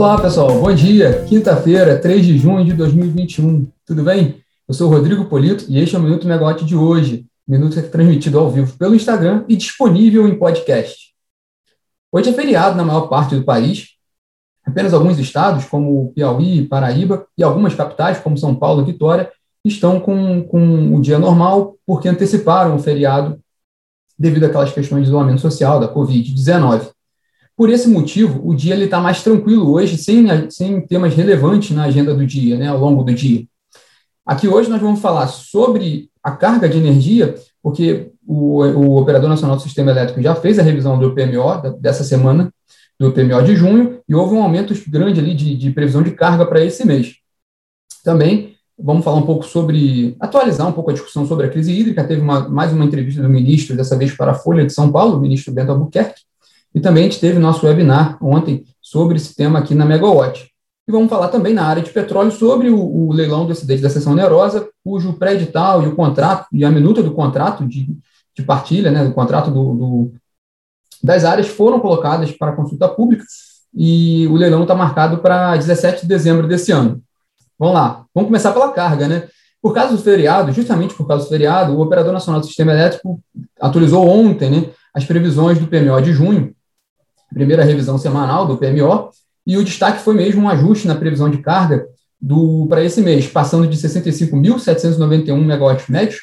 Olá, 0.00 0.18
pessoal. 0.18 0.58
Bom 0.58 0.72
dia. 0.72 1.26
Quinta-feira, 1.26 1.98
3 1.98 2.24
de 2.24 2.38
junho 2.38 2.64
de 2.64 2.72
2021. 2.72 3.70
Tudo 3.84 4.02
bem? 4.02 4.42
Eu 4.66 4.72
sou 4.72 4.88
Rodrigo 4.88 5.26
Polito 5.26 5.66
e 5.68 5.78
este 5.78 5.94
é 5.94 5.98
o 5.98 6.02
Minuto 6.02 6.26
Megawatt 6.26 6.64
de 6.64 6.74
hoje. 6.74 7.26
Minuto 7.46 7.78
é 7.78 7.82
transmitido 7.82 8.38
ao 8.38 8.50
vivo 8.50 8.74
pelo 8.78 8.94
Instagram 8.94 9.44
e 9.46 9.54
disponível 9.54 10.26
em 10.26 10.38
podcast. 10.38 11.12
Hoje 12.10 12.30
é 12.30 12.32
feriado 12.32 12.78
na 12.78 12.82
maior 12.82 13.08
parte 13.08 13.36
do 13.36 13.44
país. 13.44 13.88
Apenas 14.64 14.94
alguns 14.94 15.18
estados, 15.18 15.66
como 15.66 16.10
Piauí, 16.14 16.66
Paraíba 16.66 17.26
e 17.36 17.42
algumas 17.42 17.74
capitais, 17.74 18.18
como 18.18 18.38
São 18.38 18.54
Paulo 18.54 18.80
e 18.80 18.86
Vitória, 18.86 19.30
estão 19.62 20.00
com, 20.00 20.42
com 20.44 20.96
o 20.96 21.02
dia 21.02 21.18
normal 21.18 21.76
porque 21.86 22.08
anteciparam 22.08 22.74
o 22.74 22.78
feriado 22.78 23.38
devido 24.18 24.44
àquelas 24.44 24.72
questões 24.72 25.02
de 25.02 25.08
isolamento 25.08 25.42
social, 25.42 25.78
da 25.78 25.92
Covid-19. 25.92 26.90
Por 27.60 27.68
esse 27.68 27.90
motivo, 27.90 28.40
o 28.42 28.54
dia 28.54 28.74
está 28.82 28.98
mais 29.00 29.22
tranquilo 29.22 29.70
hoje, 29.70 29.98
sem, 29.98 30.26
sem 30.48 30.80
temas 30.80 31.14
relevantes 31.14 31.76
na 31.76 31.84
agenda 31.84 32.14
do 32.14 32.24
dia, 32.24 32.56
né, 32.56 32.68
ao 32.68 32.78
longo 32.78 33.02
do 33.02 33.12
dia. 33.12 33.44
Aqui 34.24 34.48
hoje 34.48 34.70
nós 34.70 34.80
vamos 34.80 34.98
falar 34.98 35.26
sobre 35.26 36.08
a 36.22 36.30
carga 36.30 36.66
de 36.66 36.78
energia, 36.78 37.34
porque 37.62 38.12
o, 38.26 38.62
o 38.62 38.96
Operador 38.96 39.28
Nacional 39.28 39.56
do 39.56 39.62
Sistema 39.62 39.90
Elétrico 39.90 40.22
já 40.22 40.34
fez 40.34 40.58
a 40.58 40.62
revisão 40.62 40.98
do 40.98 41.14
PMO 41.14 41.78
dessa 41.78 42.02
semana, 42.02 42.50
do 42.98 43.12
PMO 43.12 43.42
de 43.42 43.54
junho, 43.54 44.00
e 44.08 44.14
houve 44.14 44.34
um 44.34 44.42
aumento 44.42 44.72
grande 44.88 45.20
ali 45.20 45.34
de, 45.34 45.54
de 45.54 45.70
previsão 45.70 46.02
de 46.02 46.12
carga 46.12 46.46
para 46.46 46.64
esse 46.64 46.86
mês. 46.86 47.16
Também 48.02 48.54
vamos 48.78 49.04
falar 49.04 49.18
um 49.18 49.26
pouco 49.26 49.44
sobre, 49.44 50.16
atualizar 50.18 50.66
um 50.66 50.72
pouco 50.72 50.92
a 50.92 50.94
discussão 50.94 51.26
sobre 51.26 51.46
a 51.46 51.50
crise 51.50 51.78
hídrica. 51.78 52.04
Teve 52.04 52.22
uma, 52.22 52.48
mais 52.48 52.72
uma 52.72 52.86
entrevista 52.86 53.20
do 53.20 53.28
ministro, 53.28 53.76
dessa 53.76 53.98
vez 53.98 54.16
para 54.16 54.30
a 54.30 54.34
Folha 54.34 54.64
de 54.64 54.72
São 54.72 54.90
Paulo, 54.90 55.18
o 55.18 55.20
ministro 55.20 55.52
Bento 55.52 55.72
Albuquerque, 55.72 56.22
e 56.74 56.80
também 56.80 57.04
a 57.04 57.08
gente 57.08 57.20
teve 57.20 57.38
nosso 57.38 57.66
webinar 57.66 58.18
ontem 58.22 58.64
sobre 58.80 59.16
esse 59.16 59.34
tema 59.34 59.58
aqui 59.58 59.74
na 59.74 59.84
Megawatt. 59.84 60.50
E 60.88 60.92
vamos 60.92 61.08
falar 61.08 61.28
também 61.28 61.54
na 61.54 61.64
área 61.64 61.82
de 61.82 61.90
petróleo 61.90 62.30
sobre 62.30 62.70
o, 62.70 62.78
o 62.78 63.12
leilão 63.12 63.46
do 63.46 63.52
excedente 63.52 63.82
da 63.82 63.90
seção 63.90 64.12
onerosa, 64.12 64.68
cujo 64.84 65.12
pré-edital 65.14 65.82
e 65.82 65.88
o 65.88 65.94
contrato, 65.94 66.46
e 66.52 66.64
a 66.64 66.70
minuta 66.70 67.02
do 67.02 67.12
contrato 67.12 67.66
de, 67.66 67.96
de 68.36 68.42
partilha, 68.42 68.90
né, 68.90 69.04
do 69.04 69.12
contrato 69.12 69.50
do, 69.50 69.74
do, 69.74 70.12
das 71.02 71.24
áreas 71.24 71.48
foram 71.48 71.80
colocadas 71.80 72.32
para 72.32 72.52
consulta 72.52 72.88
pública 72.88 73.24
e 73.74 74.26
o 74.28 74.34
leilão 74.34 74.62
está 74.62 74.74
marcado 74.74 75.18
para 75.18 75.56
17 75.56 76.02
de 76.02 76.08
dezembro 76.08 76.48
desse 76.48 76.72
ano. 76.72 77.02
Vamos 77.58 77.74
lá, 77.74 78.04
vamos 78.14 78.28
começar 78.28 78.52
pela 78.52 78.72
carga, 78.72 79.06
né? 79.06 79.28
Por 79.62 79.74
causa 79.74 79.94
do 79.94 80.02
feriado, 80.02 80.50
justamente 80.52 80.94
por 80.94 81.06
causa 81.06 81.24
do 81.24 81.28
feriado, 81.28 81.74
o 81.74 81.80
Operador 81.80 82.12
Nacional 82.12 82.40
do 82.40 82.46
Sistema 82.46 82.72
Elétrico 82.72 83.20
atualizou 83.60 84.08
ontem 84.08 84.50
né, 84.50 84.70
as 84.94 85.04
previsões 85.04 85.58
do 85.58 85.66
PMO 85.66 86.00
de 86.00 86.12
junho, 86.12 86.54
primeira 87.32 87.64
revisão 87.64 87.98
semanal 87.98 88.46
do 88.46 88.56
PMO, 88.56 89.10
e 89.46 89.56
o 89.56 89.64
destaque 89.64 90.02
foi 90.02 90.14
mesmo 90.14 90.42
um 90.42 90.48
ajuste 90.48 90.86
na 90.86 90.94
previsão 90.94 91.30
de 91.30 91.38
carga 91.38 91.86
para 92.68 92.84
esse 92.84 93.00
mês, 93.00 93.26
passando 93.26 93.66
de 93.66 93.76
65.791 93.76 95.44
megawatts 95.44 95.88
médios 95.88 96.20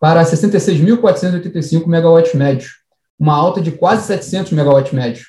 para 0.00 0.22
66.485 0.24 1.86
megawatts 1.86 2.34
médios, 2.34 2.70
uma 3.18 3.34
alta 3.34 3.60
de 3.60 3.72
quase 3.72 4.06
700 4.06 4.52
megawatts 4.52 4.92
médios. 4.92 5.26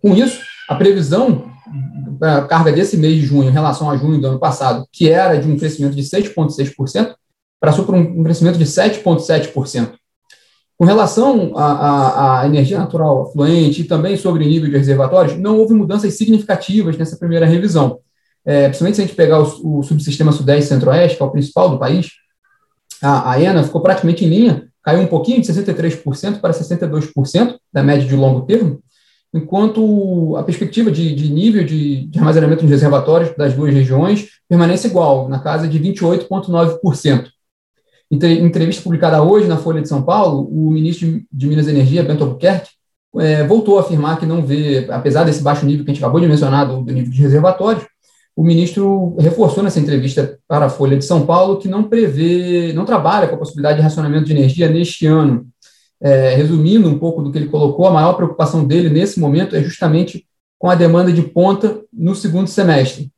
Com 0.00 0.14
isso, 0.16 0.40
a 0.68 0.74
previsão 0.74 1.50
para 2.18 2.38
a 2.38 2.46
carga 2.46 2.72
desse 2.72 2.96
mês 2.96 3.20
de 3.20 3.26
junho 3.26 3.48
em 3.48 3.52
relação 3.52 3.90
a 3.90 3.96
junho 3.96 4.20
do 4.20 4.26
ano 4.26 4.38
passado, 4.38 4.86
que 4.92 5.08
era 5.08 5.36
de 5.36 5.48
um 5.48 5.56
crescimento 5.56 5.94
de 5.94 6.02
6,6%, 6.02 7.14
passou 7.60 7.84
por 7.84 7.94
um 7.94 8.22
crescimento 8.22 8.58
de 8.58 8.64
7,7%. 8.64 9.94
Com 10.82 10.86
relação 10.86 11.52
à, 11.56 12.42
energia 12.44 12.76
natural 12.76 13.30
fluente 13.30 13.82
e 13.82 13.84
também 13.84 14.16
sobre 14.16 14.44
o 14.44 14.48
nível 14.48 14.68
de 14.68 14.76
reservatórios, 14.76 15.38
não 15.38 15.56
houve 15.56 15.74
mudanças 15.74 16.12
significativas 16.14 16.98
nessa 16.98 17.16
primeira 17.16 17.46
revisão. 17.46 18.00
É, 18.44 18.64
principalmente 18.64 18.96
se 18.96 19.02
a 19.02 19.06
gente 19.06 19.14
pegar 19.14 19.40
o, 19.40 19.78
o 19.78 19.82
subsistema 19.84 20.32
Sudeste 20.32 20.70
Centro-Oeste, 20.70 21.16
que 21.16 21.22
é 21.22 21.26
o 21.26 21.30
principal 21.30 21.70
do 21.70 21.78
país, 21.78 22.10
a, 23.00 23.30
a 23.30 23.40
ENA 23.40 23.62
ficou 23.62 23.80
praticamente 23.80 24.24
em 24.24 24.28
linha, 24.28 24.66
caiu 24.82 25.02
um 25.02 25.06
pouquinho, 25.06 25.40
de 25.40 25.46
63% 25.46 26.40
para 26.40 26.52
62% 26.52 27.54
da 27.72 27.84
média 27.84 28.04
de 28.04 28.16
longo 28.16 28.40
termo, 28.40 28.82
enquanto 29.32 30.34
a 30.36 30.42
perspectiva 30.42 30.90
de, 30.90 31.14
de 31.14 31.30
nível 31.32 31.64
de, 31.64 32.06
de, 32.06 32.18
armazenamento 32.18 32.62
nos 32.62 32.72
reservatórios 32.72 33.36
das 33.36 33.54
duas 33.54 33.72
regiões 33.72 34.30
permanece 34.48 34.88
igual, 34.88 35.28
na 35.28 35.38
casa 35.38 35.68
de 35.68 35.78
28,9%. 35.78 37.28
Em 38.12 38.44
entrevista 38.44 38.82
publicada 38.82 39.22
hoje 39.22 39.48
na 39.48 39.56
Folha 39.56 39.80
de 39.80 39.88
São 39.88 40.02
Paulo, 40.02 40.46
o 40.46 40.70
ministro 40.70 41.22
de 41.32 41.46
Minas 41.46 41.66
e 41.66 41.70
Energia, 41.70 42.02
Bento 42.02 42.24
Albuquerque, 42.24 42.68
é, 43.18 43.42
voltou 43.46 43.78
a 43.78 43.80
afirmar 43.80 44.20
que 44.20 44.26
não 44.26 44.44
vê, 44.44 44.86
apesar 44.90 45.24
desse 45.24 45.42
baixo 45.42 45.64
nível 45.64 45.82
que 45.82 45.90
a 45.90 45.94
gente 45.94 46.04
acabou 46.04 46.20
de 46.20 46.28
mencionar, 46.28 46.68
do, 46.68 46.82
do 46.82 46.92
nível 46.92 47.10
de 47.10 47.22
reservatórios, 47.22 47.86
o 48.36 48.44
ministro 48.44 49.16
reforçou 49.18 49.62
nessa 49.62 49.80
entrevista 49.80 50.38
para 50.46 50.66
a 50.66 50.68
Folha 50.68 50.98
de 50.98 51.06
São 51.06 51.24
Paulo 51.24 51.58
que 51.58 51.68
não 51.68 51.84
prevê, 51.84 52.74
não 52.74 52.84
trabalha 52.84 53.28
com 53.28 53.36
a 53.36 53.38
possibilidade 53.38 53.78
de 53.78 53.82
racionamento 53.82 54.26
de 54.26 54.32
energia 54.32 54.68
neste 54.68 55.06
ano. 55.06 55.46
É, 55.98 56.34
resumindo 56.34 56.90
um 56.90 56.98
pouco 56.98 57.22
do 57.22 57.32
que 57.32 57.38
ele 57.38 57.48
colocou, 57.48 57.86
a 57.86 57.92
maior 57.92 58.12
preocupação 58.12 58.66
dele 58.66 58.90
nesse 58.90 59.18
momento 59.18 59.56
é 59.56 59.62
justamente 59.62 60.26
com 60.58 60.68
a 60.68 60.74
demanda 60.74 61.10
de 61.10 61.22
ponta 61.22 61.80
no 61.90 62.14
segundo 62.14 62.48
semestre. 62.48 63.10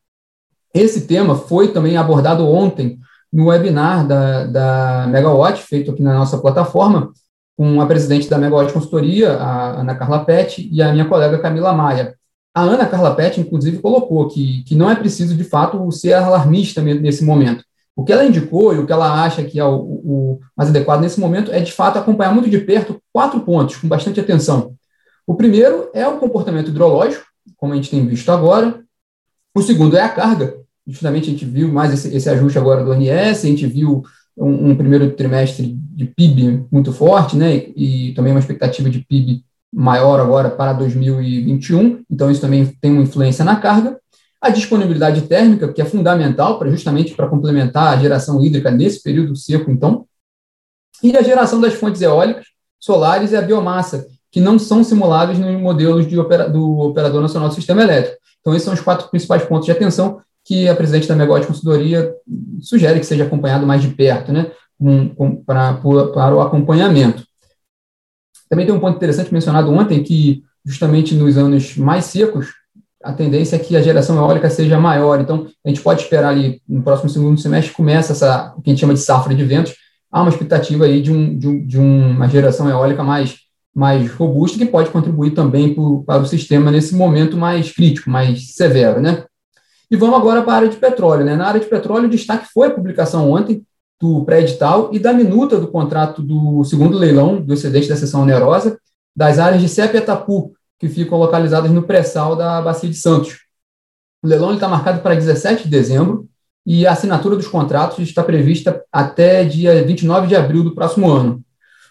Esse 0.72 1.06
tema 1.08 1.34
foi 1.34 1.72
também 1.72 1.96
abordado 1.96 2.46
ontem 2.46 2.98
no 3.34 3.46
webinar 3.46 4.06
da, 4.06 4.44
da 4.46 5.06
Megawatt, 5.08 5.60
feito 5.60 5.90
aqui 5.90 6.00
na 6.00 6.14
nossa 6.14 6.38
plataforma, 6.38 7.12
com 7.56 7.80
a 7.80 7.86
presidente 7.86 8.30
da 8.30 8.38
Megawatt 8.38 8.72
Consultoria, 8.72 9.32
a 9.32 9.80
Ana 9.80 9.96
Carla 9.96 10.24
Pet, 10.24 10.68
e 10.70 10.80
a 10.80 10.92
minha 10.92 11.04
colega 11.04 11.40
Camila 11.40 11.72
Maia. 11.72 12.14
A 12.54 12.62
Ana 12.62 12.86
Carla 12.86 13.12
Pet, 13.12 13.40
inclusive, 13.40 13.78
colocou 13.78 14.28
que, 14.28 14.62
que 14.62 14.76
não 14.76 14.88
é 14.88 14.94
preciso, 14.94 15.34
de 15.34 15.42
fato, 15.42 15.90
ser 15.90 16.12
alarmista 16.12 16.80
nesse 16.80 17.24
momento. 17.24 17.64
O 17.96 18.04
que 18.04 18.12
ela 18.12 18.24
indicou 18.24 18.72
e 18.72 18.78
o 18.78 18.86
que 18.86 18.92
ela 18.92 19.24
acha 19.24 19.42
que 19.42 19.58
é 19.58 19.64
o, 19.64 19.74
o 19.74 20.40
mais 20.56 20.70
adequado 20.70 21.00
nesse 21.00 21.18
momento 21.18 21.50
é, 21.50 21.58
de 21.58 21.72
fato, 21.72 21.98
acompanhar 21.98 22.32
muito 22.32 22.48
de 22.48 22.58
perto 22.58 23.02
quatro 23.12 23.40
pontos, 23.40 23.76
com 23.76 23.88
bastante 23.88 24.20
atenção. 24.20 24.74
O 25.26 25.34
primeiro 25.34 25.90
é 25.92 26.06
o 26.06 26.18
comportamento 26.18 26.68
hidrológico, 26.68 27.24
como 27.56 27.72
a 27.72 27.76
gente 27.76 27.90
tem 27.90 28.06
visto 28.06 28.30
agora. 28.30 28.80
O 29.52 29.60
segundo 29.60 29.96
é 29.96 30.02
a 30.02 30.08
carga, 30.08 30.63
justamente 30.86 31.28
a 31.28 31.32
gente 31.32 31.44
viu 31.44 31.72
mais 31.72 31.92
esse, 31.92 32.14
esse 32.14 32.28
ajuste 32.28 32.58
agora 32.58 32.84
do 32.84 32.90
ONS, 32.90 33.44
a 33.44 33.48
gente 33.48 33.66
viu 33.66 34.02
um, 34.36 34.70
um, 34.70 34.76
primeiro 34.76 35.10
trimestre 35.12 35.66
de 35.66 36.04
PIB 36.06 36.66
muito 36.70 36.92
forte, 36.92 37.36
né, 37.36 37.54
e, 37.54 38.10
e 38.10 38.14
também 38.14 38.32
uma 38.32 38.40
expectativa 38.40 38.90
de 38.90 39.00
PIB 39.00 39.44
maior 39.72 40.20
agora 40.20 40.50
para 40.50 40.72
2021, 40.72 42.04
então 42.10 42.30
isso 42.30 42.40
também 42.40 42.66
tem 42.80 42.92
uma 42.92 43.02
influência 43.02 43.44
na 43.44 43.56
carga. 43.56 43.98
A 44.40 44.50
disponibilidade 44.50 45.22
térmica, 45.22 45.72
que 45.72 45.80
é 45.80 45.84
fundamental 45.84 46.58
para 46.58 46.70
justamente 46.70 47.14
para 47.14 47.28
complementar 47.28 47.96
a 47.96 48.00
geração 48.00 48.44
hídrica 48.44 48.70
nesse 48.70 49.02
período 49.02 49.34
seco, 49.34 49.70
então, 49.70 50.06
e 51.02 51.16
a 51.16 51.22
geração 51.22 51.60
das 51.60 51.74
fontes 51.74 52.02
eólicas, 52.02 52.46
solares 52.78 53.32
e 53.32 53.36
a 53.36 53.42
biomassa, 53.42 54.06
que 54.30 54.40
não 54.40 54.58
são 54.58 54.84
simulados 54.84 55.38
nos 55.38 55.60
modelos 55.60 56.06
opera, 56.18 56.48
do 56.48 56.80
Operador 56.80 57.22
Nacional 57.22 57.48
do 57.48 57.54
Sistema 57.54 57.82
Elétrico. 57.82 58.18
Então, 58.40 58.52
esses 58.52 58.64
são 58.64 58.74
os 58.74 58.80
quatro 58.80 59.08
principais 59.08 59.44
pontos 59.44 59.64
de 59.64 59.72
atenção 59.72 60.20
que 60.44 60.68
a 60.68 60.76
presidente 60.76 61.08
da 61.08 61.16
Megawatt 61.16 61.46
Consultoria 61.46 62.14
sugere 62.60 63.00
que 63.00 63.06
seja 63.06 63.24
acompanhado 63.24 63.66
mais 63.66 63.80
de 63.80 63.88
perto, 63.88 64.32
né, 64.32 64.50
um, 64.78 65.12
um, 65.18 65.36
para, 65.36 65.74
para 65.74 66.34
o 66.34 66.40
acompanhamento. 66.40 67.24
Também 68.48 68.66
tem 68.66 68.74
um 68.74 68.80
ponto 68.80 68.96
interessante 68.96 69.32
mencionado 69.32 69.72
ontem, 69.72 70.02
que 70.02 70.42
justamente 70.64 71.14
nos 71.14 71.38
anos 71.38 71.76
mais 71.76 72.04
secos, 72.04 72.52
a 73.02 73.12
tendência 73.12 73.56
é 73.56 73.58
que 73.58 73.76
a 73.76 73.82
geração 73.82 74.16
eólica 74.16 74.48
seja 74.48 74.78
maior. 74.78 75.20
Então, 75.20 75.46
a 75.64 75.68
gente 75.68 75.80
pode 75.80 76.02
esperar 76.02 76.30
ali, 76.30 76.62
no 76.68 76.82
próximo 76.82 77.10
segundo 77.10 77.38
semestre, 77.40 77.74
começa 77.74 78.12
essa, 78.12 78.54
o 78.56 78.62
que 78.62 78.70
a 78.70 78.72
gente 78.72 78.80
chama 78.80 78.94
de 78.94 79.00
safra 79.00 79.34
de 79.34 79.44
ventos, 79.44 79.74
há 80.10 80.22
uma 80.22 80.30
expectativa 80.30 80.84
aí 80.84 81.02
de, 81.02 81.12
um, 81.12 81.36
de, 81.38 81.48
um, 81.48 81.66
de 81.66 81.78
uma 81.78 82.28
geração 82.28 82.68
eólica 82.68 83.02
mais, 83.02 83.36
mais 83.74 84.10
robusta, 84.12 84.58
que 84.58 84.64
pode 84.64 84.90
contribuir 84.90 85.32
também 85.32 85.74
pro, 85.74 86.02
para 86.04 86.22
o 86.22 86.26
sistema 86.26 86.70
nesse 86.70 86.94
momento 86.94 87.36
mais 87.36 87.72
crítico, 87.72 88.08
mais 88.08 88.54
severo, 88.54 89.00
né? 89.00 89.24
E 89.94 89.96
vamos 89.96 90.16
agora 90.16 90.42
para 90.42 90.54
a 90.54 90.56
área 90.56 90.68
de 90.68 90.76
petróleo. 90.76 91.24
Né? 91.24 91.36
Na 91.36 91.46
área 91.46 91.60
de 91.60 91.66
petróleo, 91.66 92.06
o 92.06 92.10
destaque 92.10 92.48
foi 92.52 92.66
a 92.66 92.70
publicação 92.72 93.30
ontem 93.30 93.64
do 94.00 94.24
pré-edital 94.24 94.90
e 94.92 94.98
da 94.98 95.12
minuta 95.12 95.56
do 95.56 95.68
contrato 95.68 96.20
do 96.20 96.64
segundo 96.64 96.98
leilão 96.98 97.40
do 97.40 97.54
excedente 97.54 97.88
da 97.88 97.94
seção 97.94 98.22
onerosa 98.22 98.76
das 99.14 99.38
áreas 99.38 99.62
de 99.62 99.68
Cepa 99.68 99.94
e 99.94 99.98
Atapu, 99.98 100.52
que 100.80 100.88
ficam 100.88 101.16
localizadas 101.16 101.70
no 101.70 101.84
pré-sal 101.84 102.34
da 102.34 102.60
Bacia 102.60 102.90
de 102.90 102.96
Santos. 102.96 103.42
O 104.20 104.26
leilão 104.26 104.52
está 104.54 104.66
marcado 104.66 105.00
para 105.00 105.14
17 105.14 105.62
de 105.62 105.70
dezembro 105.70 106.28
e 106.66 106.84
a 106.88 106.90
assinatura 106.90 107.36
dos 107.36 107.46
contratos 107.46 108.00
está 108.00 108.24
prevista 108.24 108.82
até 108.90 109.44
dia 109.44 109.84
29 109.84 110.26
de 110.26 110.34
abril 110.34 110.64
do 110.64 110.74
próximo 110.74 111.08
ano. 111.08 111.40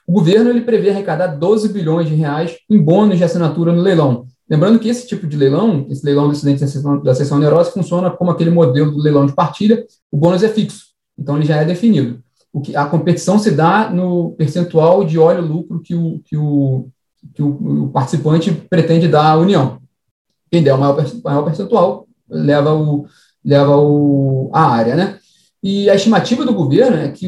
O 0.05 0.11
governo 0.11 0.49
ele 0.49 0.59
prevê 0.59 0.89
arrecadar 0.89 1.27
12 1.27 1.69
bilhões 1.69 2.09
de 2.09 2.15
reais 2.15 2.57
em 2.69 2.77
bônus 2.77 3.17
de 3.17 3.23
assinatura 3.23 3.71
no 3.71 3.81
leilão, 3.81 4.27
Lembrando 4.53 4.77
que 4.77 4.87
esse 4.87 5.07
tipo 5.07 5.25
de 5.25 5.35
leilão, 5.35 5.87
esse 5.89 6.05
leilão 6.05 6.27
do 6.27 6.33
excedente 6.33 6.63
da 7.03 7.15
seção 7.15 7.37
onerosa, 7.37 7.71
funciona 7.71 8.11
como 8.11 8.29
aquele 8.29 8.51
modelo 8.51 8.91
do 8.91 8.99
leilão 9.01 9.25
de 9.25 9.33
partilha, 9.33 9.83
o 10.11 10.15
bônus 10.15 10.43
é 10.43 10.47
fixo, 10.47 10.89
então 11.17 11.35
ele 11.37 11.45
já 11.47 11.55
é 11.55 11.65
definido. 11.65 12.21
O 12.53 12.61
que, 12.61 12.75
a 12.75 12.85
competição 12.85 13.39
se 13.39 13.49
dá 13.49 13.89
no 13.89 14.33
percentual 14.33 15.03
de 15.03 15.17
óleo 15.17 15.41
lucro 15.43 15.81
que 15.81 15.95
o, 15.95 16.21
que 16.23 16.37
o, 16.37 16.87
que 17.33 17.41
o, 17.41 17.85
o 17.85 17.89
participante 17.89 18.51
pretende 18.51 19.07
dar 19.07 19.31
à 19.31 19.37
União. 19.37 19.79
quem 20.51 20.61
der 20.61 20.75
o 20.75 20.77
maior, 20.77 21.03
maior 21.23 21.41
percentual 21.41 22.07
leva, 22.29 22.75
o, 22.75 23.07
leva 23.43 23.75
o, 23.75 24.51
a 24.53 24.67
área, 24.69 24.95
né? 24.95 25.17
E 25.63 25.89
a 25.89 25.95
estimativa 25.95 26.45
do 26.45 26.53
governo 26.53 26.97
é 26.97 27.09
que 27.09 27.27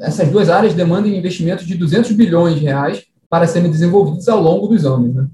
essas 0.00 0.30
duas 0.30 0.48
áreas 0.48 0.72
demandem 0.72 1.18
investimentos 1.18 1.66
de 1.66 1.74
200 1.74 2.12
bilhões 2.12 2.54
de 2.54 2.62
reais 2.62 3.04
para 3.28 3.46
serem 3.46 3.70
desenvolvidos 3.70 4.26
ao 4.26 4.40
longo 4.40 4.68
dos 4.68 4.86
anos. 4.86 5.14
Né? 5.14 5.26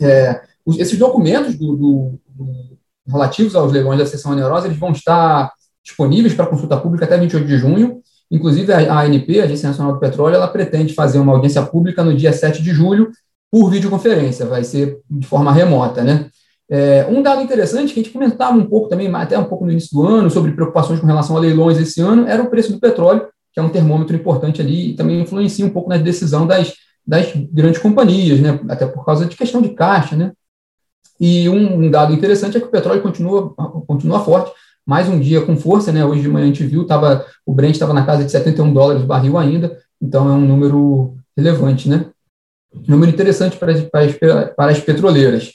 É, 0.00 0.40
esses 0.78 0.98
documentos 0.98 1.56
do, 1.56 1.76
do, 1.76 2.20
do, 2.28 2.78
relativos 3.06 3.54
aos 3.54 3.72
leilões 3.72 3.98
da 3.98 4.06
seção 4.06 4.32
onerosa 4.32 4.66
eles 4.66 4.78
vão 4.78 4.92
estar 4.92 5.52
disponíveis 5.82 6.34
para 6.34 6.46
consulta 6.46 6.76
pública 6.76 7.04
até 7.04 7.18
28 7.18 7.46
de 7.46 7.58
junho. 7.58 8.00
Inclusive, 8.30 8.72
a 8.72 9.00
ANP, 9.00 9.40
a 9.40 9.44
Agência 9.44 9.68
Nacional 9.68 9.92
do 9.92 10.00
Petróleo, 10.00 10.34
ela 10.34 10.48
pretende 10.48 10.94
fazer 10.94 11.18
uma 11.18 11.32
audiência 11.32 11.62
pública 11.62 12.02
no 12.02 12.16
dia 12.16 12.32
7 12.32 12.62
de 12.62 12.70
julho 12.70 13.10
por 13.50 13.70
videoconferência, 13.70 14.46
vai 14.46 14.64
ser 14.64 14.98
de 15.08 15.26
forma 15.26 15.52
remota, 15.52 16.02
né? 16.02 16.28
É, 16.68 17.06
um 17.08 17.22
dado 17.22 17.42
interessante 17.42 17.92
que 17.92 18.00
a 18.00 18.02
gente 18.02 18.12
comentava 18.12 18.56
um 18.56 18.64
pouco 18.64 18.88
também, 18.88 19.14
até 19.14 19.38
um 19.38 19.44
pouco 19.44 19.66
no 19.66 19.70
início 19.70 19.90
do 19.92 20.02
ano, 20.02 20.30
sobre 20.30 20.52
preocupações 20.52 20.98
com 20.98 21.06
relação 21.06 21.36
a 21.36 21.40
leilões 21.40 21.78
esse 21.78 22.00
ano, 22.00 22.26
era 22.26 22.42
o 22.42 22.48
preço 22.48 22.72
do 22.72 22.80
petróleo, 22.80 23.28
que 23.52 23.60
é 23.60 23.62
um 23.62 23.68
termômetro 23.68 24.16
importante 24.16 24.60
ali 24.60 24.90
e 24.90 24.94
também 24.94 25.20
influencia 25.20 25.64
um 25.64 25.70
pouco 25.70 25.88
na 25.88 25.98
decisão 25.98 26.46
das, 26.46 26.72
das 27.06 27.32
grandes 27.52 27.80
companhias, 27.80 28.40
né? 28.40 28.58
Até 28.68 28.86
por 28.86 29.04
causa 29.04 29.26
de 29.26 29.36
questão 29.36 29.60
de 29.60 29.70
caixa, 29.70 30.16
né? 30.16 30.32
E 31.20 31.48
um, 31.48 31.76
um 31.76 31.90
dado 31.90 32.12
interessante 32.12 32.56
é 32.56 32.60
que 32.60 32.66
o 32.66 32.70
petróleo 32.70 33.02
continua, 33.02 33.54
continua 33.86 34.24
forte, 34.24 34.52
mais 34.86 35.08
um 35.08 35.18
dia 35.18 35.42
com 35.42 35.56
força, 35.56 35.92
né? 35.92 36.04
Hoje 36.04 36.22
de 36.22 36.28
manhã 36.28 36.44
a 36.44 36.48
gente 36.48 36.64
viu, 36.64 36.86
tava, 36.86 37.24
o 37.46 37.52
Brent 37.54 37.74
estava 37.74 37.94
na 37.94 38.04
casa 38.04 38.24
de 38.24 38.30
71 38.30 38.72
dólares 38.72 39.02
o 39.02 39.06
barril 39.06 39.38
ainda, 39.38 39.78
então 40.00 40.28
é 40.28 40.32
um 40.32 40.46
número 40.46 41.16
relevante, 41.36 41.88
né? 41.88 42.06
Número 42.86 43.10
interessante 43.10 43.56
para, 43.56 43.72
para, 43.82 44.46
para 44.48 44.72
as 44.72 44.80
petroleiras. 44.80 45.52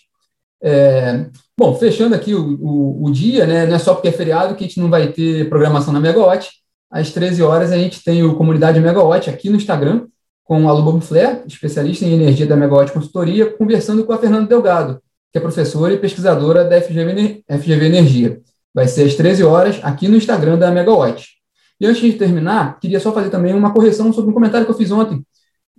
É, 0.62 1.25
bom, 1.57 1.75
fechando 1.75 2.16
aqui 2.16 2.34
o, 2.34 2.57
o, 2.62 3.06
o, 3.06 3.12
dia, 3.12 3.45
né, 3.45 3.66
não 3.66 3.75
é 3.75 3.80
só 3.80 3.94
porque 3.94 4.10
é 4.10 4.12
feriado 4.12 4.56
que 4.56 4.63
a 4.63 4.68
gente 4.68 4.80
não 4.80 4.90
vai 4.90 5.07
ter 5.12 5.50
programação 5.50 5.94
na 5.94 6.00
Megawatt. 6.00 6.50
Às 6.90 7.12
13 7.12 7.44
horas 7.44 7.72
a 7.72 7.78
gente 7.78 8.04
tem 8.04 8.24
o 8.24 8.36
Comunidade 8.36 8.80
Megawatt 8.80 9.30
aqui 9.30 9.50
no 9.50 9.57
Instagram, 9.57 10.07
com 10.50 10.68
a 10.68 10.74
Lubom 10.74 11.00
Flair, 11.00 11.44
especialista 11.46 12.04
em 12.06 12.12
energia 12.12 12.48
da 12.48 12.56
Megawatt 12.56 12.92
Consultoria, 12.92 13.56
conversando 13.56 14.04
com 14.04 14.12
a 14.12 14.18
Fernanda 14.18 14.48
Delgado, 14.48 15.00
que 15.31 15.38
é 15.38 15.42
professora 15.42 15.94
e 15.94 15.98
pesquisadora 16.00 16.66
da 16.66 16.81
FGV, 16.81 17.44
FGV 17.48 17.86
Energia. 17.86 18.42
Vai 18.74 18.88
ser 18.88 19.04
às 19.04 19.13
13 19.13 19.44
horas 19.44 19.80
aqui 19.84 20.07
no 20.07 20.18
Instagram 20.18 20.57
da 20.57 20.72
Megawatt. 20.72 21.24
E 21.80 21.86
antes 21.86 22.01
de 22.01 22.13
terminar, 22.13 22.80
queria 22.80 23.00
só 23.00 23.13
fazer 23.13 23.30
também 23.30 23.54
uma 23.54 23.72
correção 23.72 24.12
sobre 24.12 24.31
um 24.31 24.34
comentário 24.34 24.66
que 24.66 24.72
eu 24.72 24.75
fiz 24.75 24.90
ontem 24.90 25.24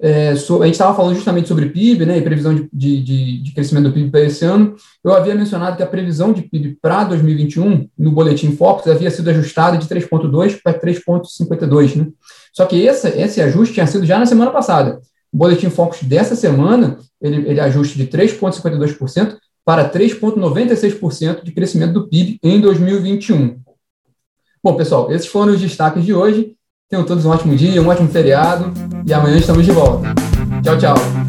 é, 0.03 0.35
so, 0.35 0.63
a 0.63 0.67
gente 0.67 0.75
estava 0.75 0.97
falando 0.97 1.15
justamente 1.15 1.47
sobre 1.47 1.69
PIB, 1.69 2.07
né, 2.07 2.17
e 2.17 2.23
previsão 2.23 2.55
de, 2.55 3.03
de, 3.03 3.43
de 3.43 3.53
crescimento 3.53 3.85
do 3.85 3.93
PIB 3.93 4.11
para 4.11 4.23
esse 4.23 4.45
ano. 4.47 4.75
Eu 5.05 5.13
havia 5.13 5.35
mencionado 5.35 5.77
que 5.77 5.83
a 5.83 5.87
previsão 5.87 6.33
de 6.33 6.43
PIB 6.43 6.79
para 6.81 7.05
2021, 7.05 7.87
no 7.99 8.11
boletim 8.11 8.57
Focus, 8.57 8.87
havia 8.91 9.11
sido 9.11 9.29
ajustada 9.29 9.77
de 9.77 9.87
3,2 9.87 10.59
para 10.63 10.81
3,52. 10.81 11.97
Né? 11.97 12.07
Só 12.55 12.65
que 12.65 12.81
esse, 12.81 13.09
esse 13.09 13.43
ajuste 13.43 13.75
tinha 13.75 13.87
sido 13.87 14.07
já 14.07 14.19
na 14.19 14.25
semana 14.25 14.51
passada. 14.51 15.01
O 15.31 15.37
boletim 15.37 15.69
Focus 15.69 16.03
dessa 16.03 16.35
semana, 16.35 16.99
ele, 17.21 17.49
ele 17.51 17.61
ajuste 17.61 17.99
de 17.99 18.07
3,52% 18.07 19.37
para 19.67 19.91
3,96% 19.91 21.45
de 21.45 21.53
crescimento 21.53 21.93
do 21.93 22.09
PIB 22.09 22.39
em 22.43 22.59
2021. 22.59 23.61
Bom, 24.65 24.77
pessoal, 24.77 25.13
esses 25.13 25.27
foram 25.27 25.53
os 25.53 25.61
destaques 25.61 26.05
de 26.05 26.15
hoje. 26.15 26.57
Tenham 26.91 27.05
todos 27.05 27.25
um 27.25 27.31
ótimo 27.31 27.55
dia, 27.55 27.81
um 27.81 27.87
ótimo 27.87 28.09
feriado 28.09 28.73
e 29.07 29.15
amanhã 29.15 29.39
estamos 29.39 29.65
de 29.65 29.71
volta. 29.71 30.13
Tchau, 30.61 30.77
tchau. 30.77 31.20